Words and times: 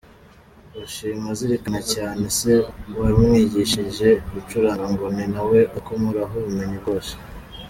Bashima 0.75 1.27
azirikana 1.33 1.81
cyane 1.93 2.23
se 2.39 2.51
wamwigishije 2.99 4.09
gucuranga, 4.31 4.85
ngo 4.93 5.05
ni 5.15 5.25
na 5.33 5.41
we 5.49 5.59
akomoraho 5.79 6.33
ubumenyi 6.41 6.77
bwose. 6.83 7.13